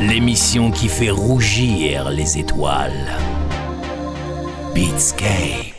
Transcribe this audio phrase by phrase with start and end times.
[0.00, 3.18] l'émission qui fait rougir les étoiles.
[4.74, 5.69] Beatscape.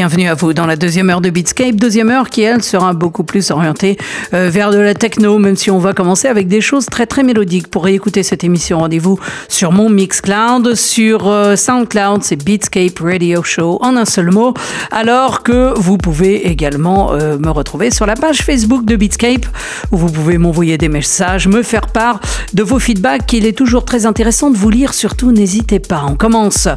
[0.00, 3.22] Bienvenue à vous dans la deuxième heure de Beatscape, deuxième heure qui elle sera beaucoup
[3.22, 3.98] plus orientée
[4.32, 7.22] euh, vers de la techno, même si on va commencer avec des choses très très
[7.22, 7.68] mélodiques.
[7.68, 13.76] Pour réécouter cette émission, rendez-vous sur mon Mixcloud, sur euh, SoundCloud, c'est Beatscape Radio Show
[13.82, 14.54] en un seul mot,
[14.90, 19.44] alors que vous pouvez également euh, me retrouver sur la page Facebook de Beatscape
[19.92, 22.20] où vous pouvez m'envoyer des messages, me faire part
[22.54, 23.30] de vos feedbacks.
[23.34, 26.06] Il est toujours très intéressant de vous lire, surtout n'hésitez pas.
[26.08, 26.68] On commence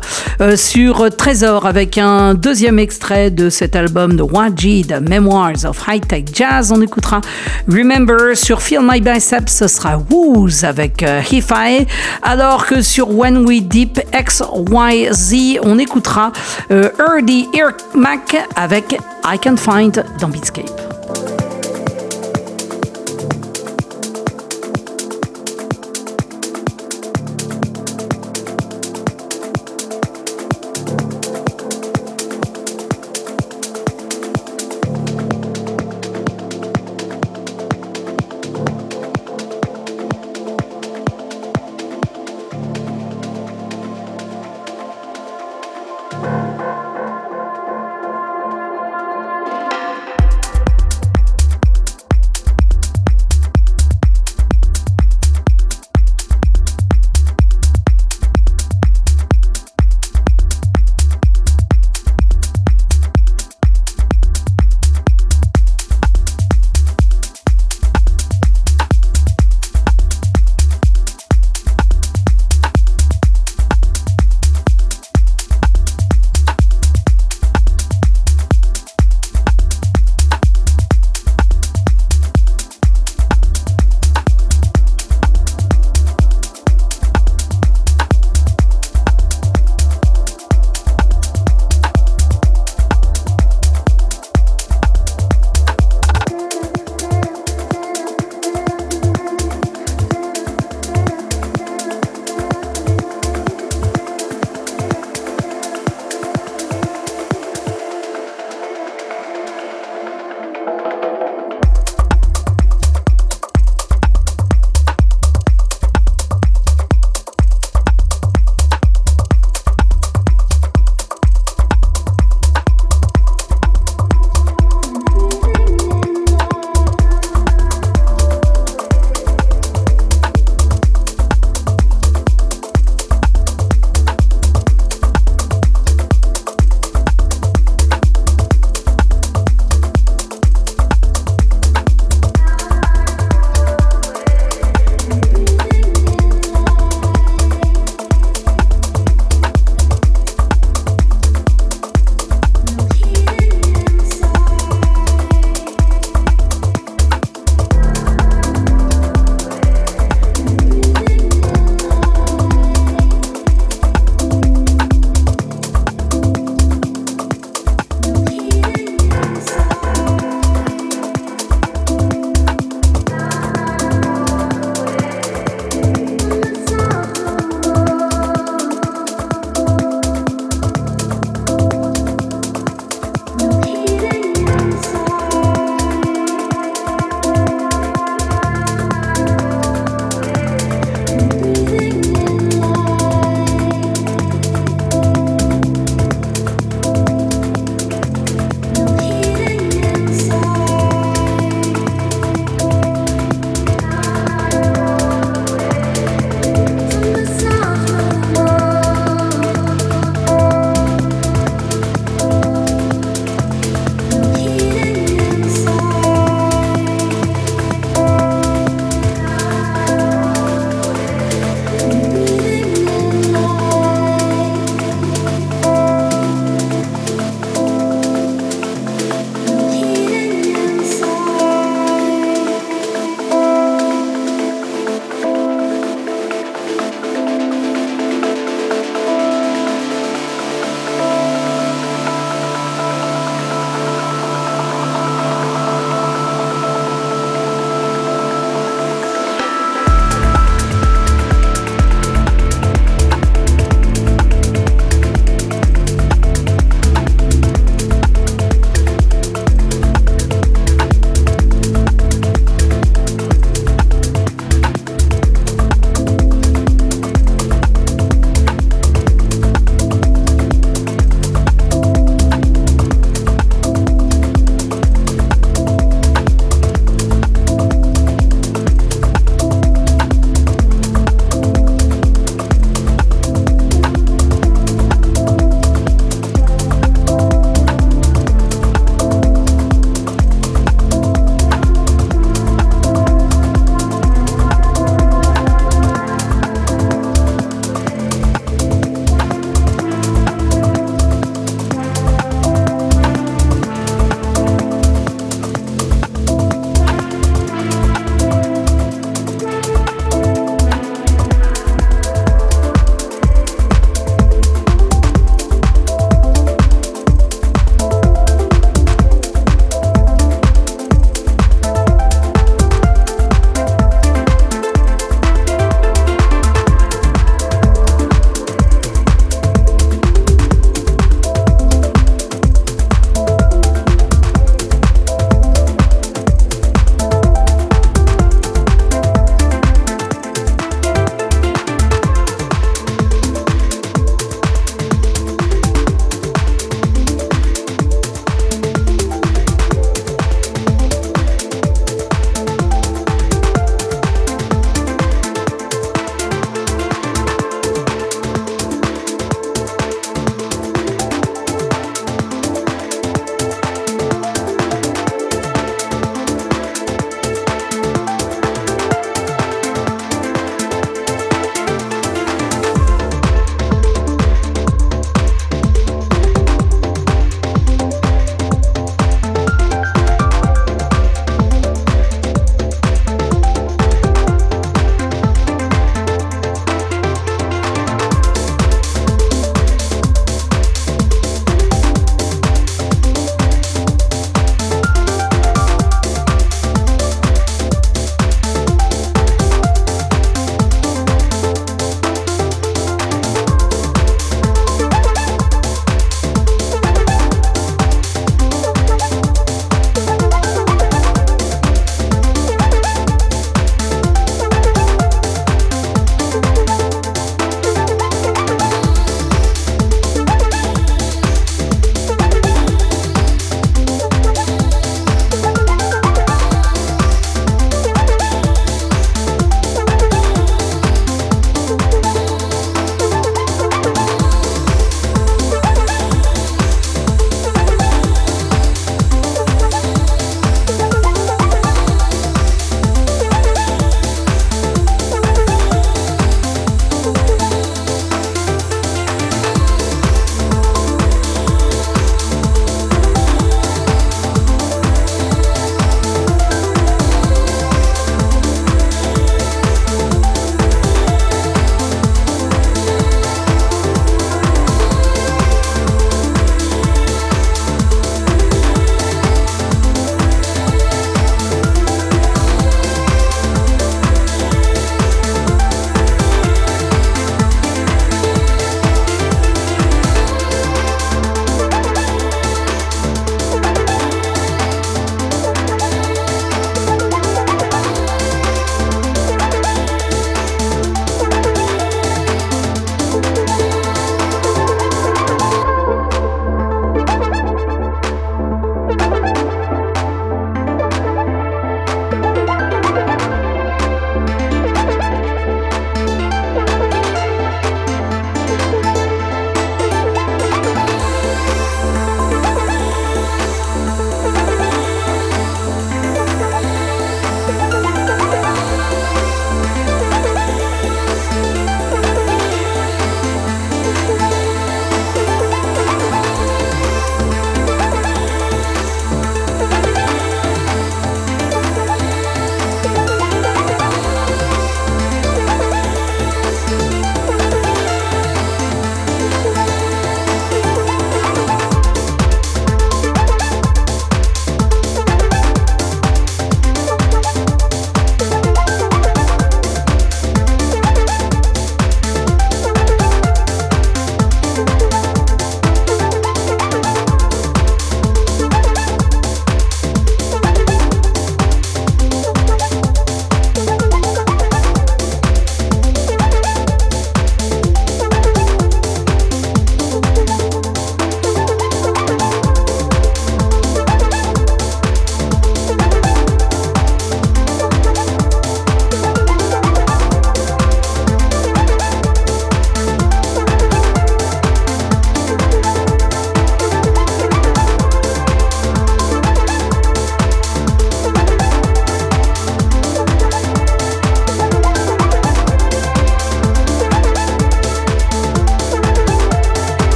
[0.58, 6.26] sur Trésor avec un deuxième extrait de cet album de Wajid, Memoirs of High Tech
[6.34, 6.72] Jazz.
[6.72, 7.22] On écoutera
[7.68, 11.86] Remember sur Feel My Biceps, ce sera Wooz avec euh, Hi-Fi,
[12.22, 16.32] alors que sur When We Deep XYZ, on écoutera
[16.72, 17.48] euh, Erdy
[17.94, 20.93] Mac avec I Can Find dans Beatscape.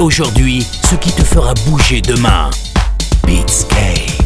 [0.00, 2.50] Aujourd'hui ce qui te fera bouger demain.
[3.24, 4.23] Beatscape.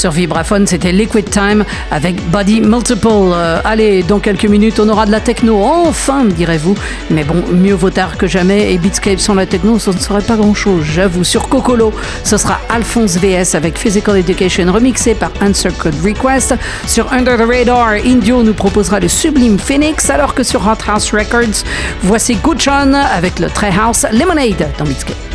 [0.00, 3.06] Sur Vibraphone, c'était Liquid Time avec Body Multiple.
[3.06, 5.62] Euh, allez, dans quelques minutes, on aura de la techno.
[5.62, 6.74] Enfin, direz-vous.
[7.10, 8.72] Mais bon, mieux vaut tard que jamais.
[8.72, 11.22] Et Beatscape sans la techno, ça ne serait pas grand-chose, j'avoue.
[11.22, 11.92] Sur Cocolo,
[12.24, 16.54] ce sera Alphonse VS avec Physical Education remixé par Answer Code Request.
[16.86, 21.12] Sur Under the Radar, Indio nous proposera le sublime Phoenix, alors que sur Hot House
[21.12, 21.62] Records,
[22.04, 25.29] voici Gucci avec le Treehouse Lemonade dans Beatscape.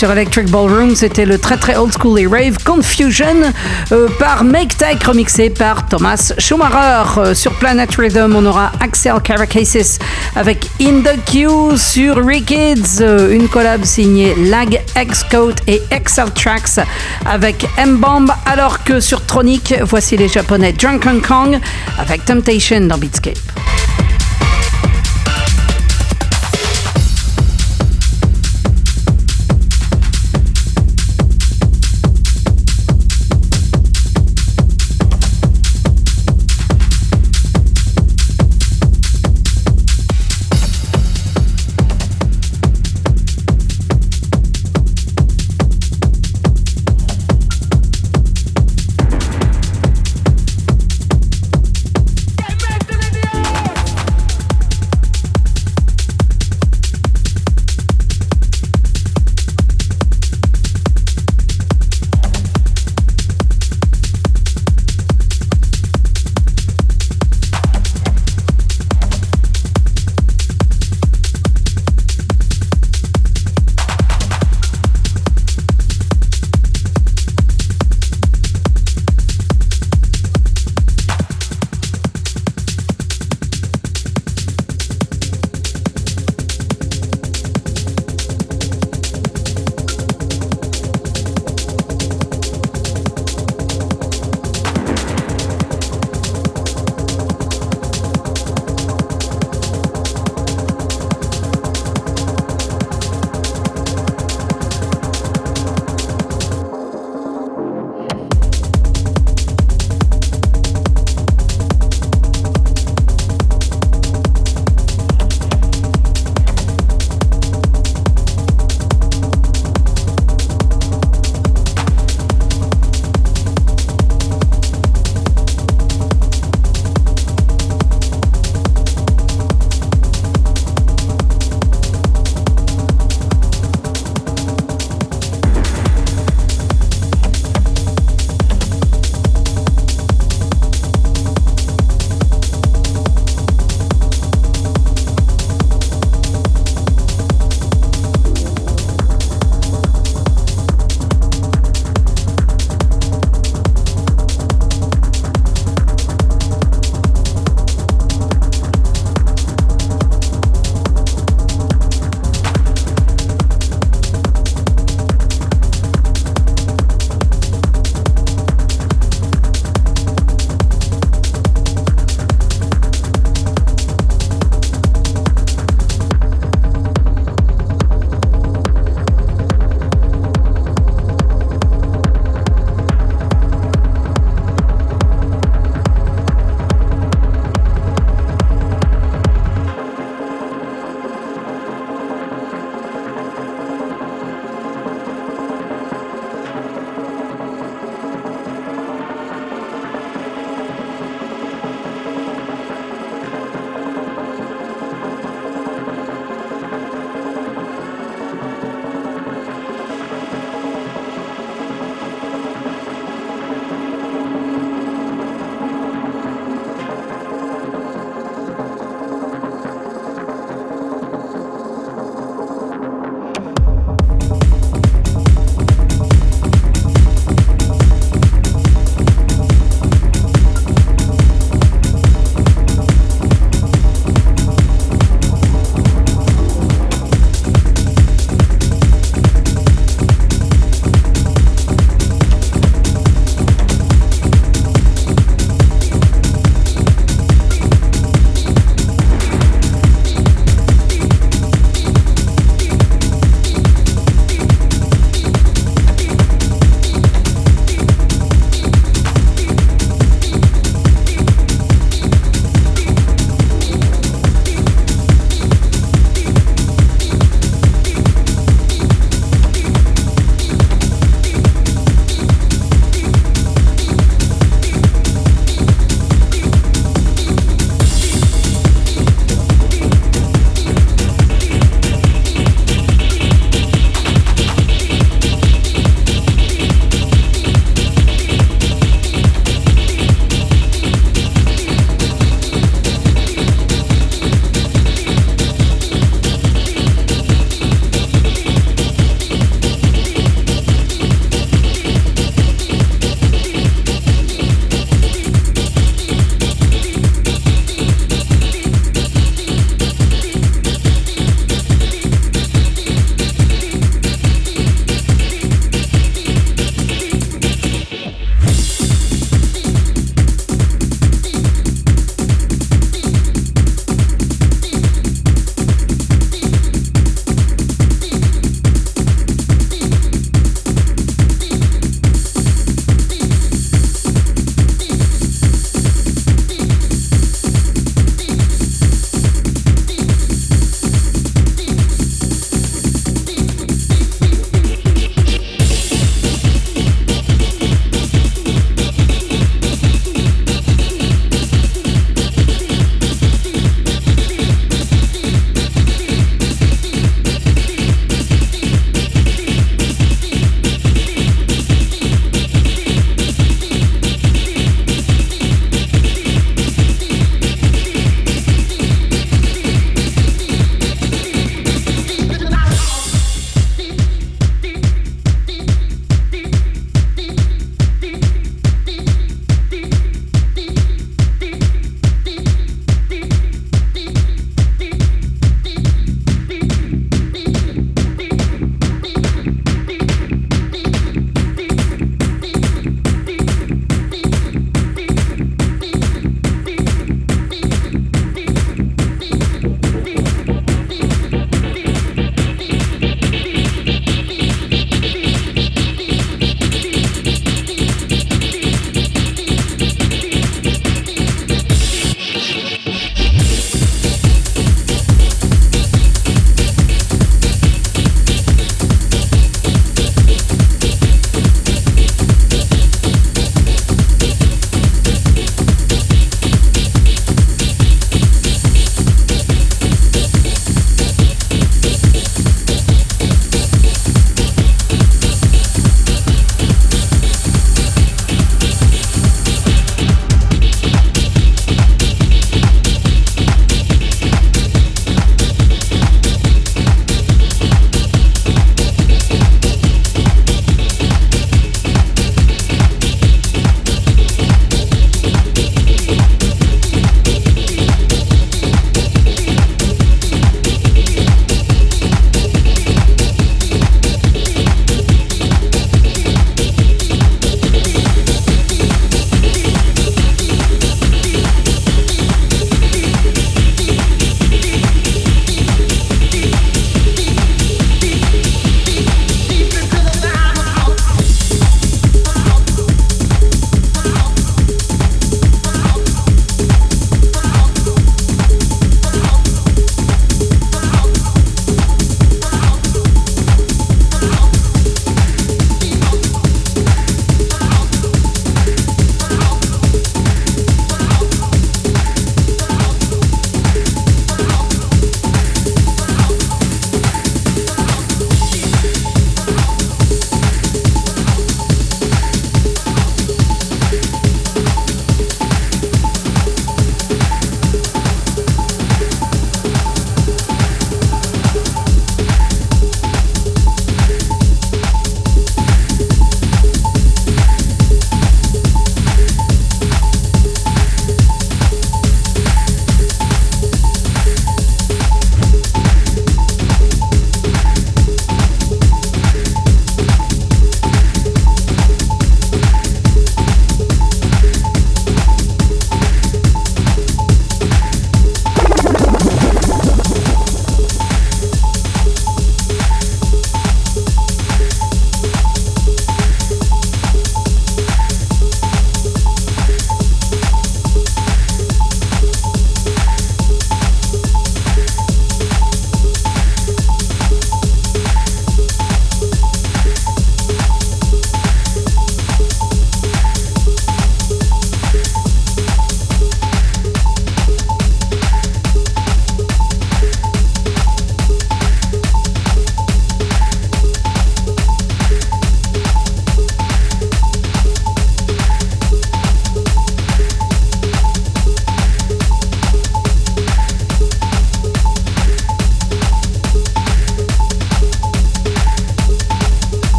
[0.00, 0.96] Sur Electric Ballroom.
[0.96, 3.52] C'était le très très old school rave Confusion
[3.92, 7.18] euh, par Make Tech remixé par Thomas Schumacher.
[7.18, 9.98] Euh, sur Planet Rhythm, on aura Axel Caracasis
[10.36, 16.80] avec In the Queue sur Rikids, euh, une collab signée Lag, X-Coat et Excel Tracks
[17.26, 21.60] avec M-Bomb, alors que sur Tronic, voici les japonais Drunken Kong
[21.98, 23.49] avec Temptation dans Beatscape.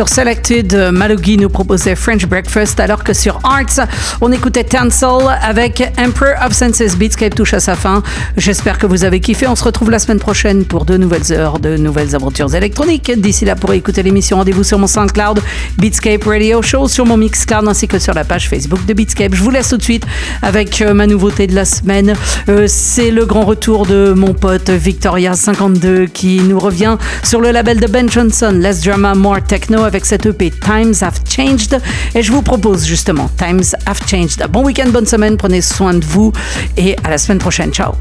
[0.00, 3.86] Sur Selected, Malogi nous proposait French Breakfast, alors que sur Arts,
[4.22, 6.96] on écoutait Tansel avec Emperor of Senses.
[6.96, 8.02] Beatscape touche à sa fin.
[8.38, 9.46] J'espère que vous avez kiffé.
[9.46, 13.12] On se retrouve la semaine prochaine pour de nouvelles heures, de nouvelles aventures électroniques.
[13.14, 15.42] D'ici là, pour écouter l'émission, rendez-vous sur mon SoundCloud,
[15.76, 19.34] Beatscape Radio Show, sur mon Mixcloud ainsi que sur la page Facebook de Beatscape.
[19.34, 20.06] Je vous laisse tout de suite
[20.40, 22.14] avec euh, ma nouveauté de la semaine.
[22.48, 27.80] Euh, c'est le grand retour de mon pote Victoria52 qui nous revient sur le label
[27.80, 31.80] de Ben Johnson, Less Drama, More Techno avec cette EP Times Have Changed.
[32.14, 34.46] Et je vous propose justement Times Have Changed.
[34.48, 36.32] Bon week-end, bonne semaine, prenez soin de vous
[36.76, 37.72] et à la semaine prochaine.
[37.72, 37.94] Ciao